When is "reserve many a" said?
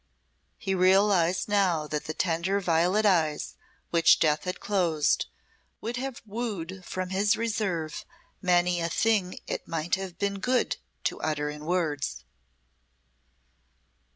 7.37-8.89